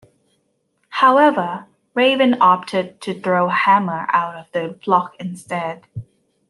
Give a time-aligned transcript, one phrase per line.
[0.89, 5.85] However, Raven opted to throw Hammer out of the Flock instead.